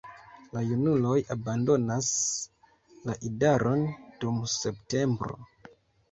[0.55, 2.07] La junuloj abandonas
[3.09, 3.83] la idaron
[4.23, 5.37] dum septembro.